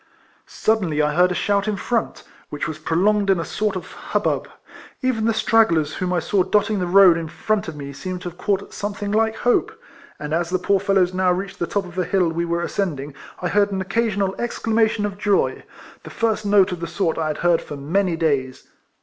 Suddenly 0.47 0.99
I 0.99 1.13
heard 1.13 1.31
a 1.31 1.35
shout 1.35 1.67
in 1.67 1.75
front, 1.75 2.23
wliich 2.51 2.65
was 2.65 2.79
prolonged 2.79 3.29
in 3.29 3.39
a 3.39 3.45
sort 3.45 3.75
of 3.75 3.91
hubbub. 3.91 4.47
Even 5.03 5.25
the 5.25 5.31
stragglers 5.31 5.93
whom 5.97 6.11
I 6.11 6.17
saw 6.19 6.41
dotting 6.41 6.79
the 6.79 6.87
road 6.87 7.17
in 7.19 7.27
front 7.27 7.67
of 7.67 7.75
me 7.75 7.93
seemed 7.93 8.23
to 8.23 8.29
have 8.29 8.37
KIFLEAIAN 8.39 8.59
HARRIS. 8.61 8.79
229 8.79 8.81
caught 8.81 9.01
at 9.03 9.11
sometliing 9.11 9.15
like 9.33 9.41
hope; 9.43 9.79
and 10.17 10.33
as 10.33 10.49
the 10.49 10.57
poor 10.57 10.79
fellows 10.79 11.13
now 11.13 11.31
reached 11.31 11.59
the 11.59 11.67
top 11.67 11.85
of 11.85 11.99
a 11.99 12.03
hill 12.03 12.29
we 12.29 12.45
were 12.45 12.63
ascending!;, 12.63 13.13
I 13.43 13.49
heard 13.49 13.71
an 13.71 13.83
occa 13.83 14.11
sional 14.11 14.39
exclamation 14.39 15.05
of 15.05 15.19
joy— 15.19 15.63
the 16.03 16.09
first 16.09 16.47
note 16.47 16.71
of 16.71 16.79
the 16.79 16.87
sort 16.87 17.19
I 17.19 17.27
had 17.27 17.37
heard 17.45 17.61
for 17.61 17.77
many 17.77 18.15
days. 18.15 18.67